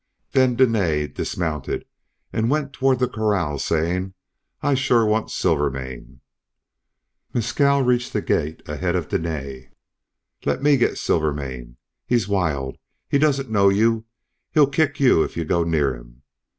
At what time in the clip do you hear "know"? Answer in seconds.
13.51-13.69